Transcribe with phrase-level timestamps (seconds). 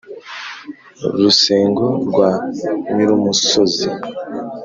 [1.19, 2.29] rusengo rwa
[2.93, 3.87] nyirumusozi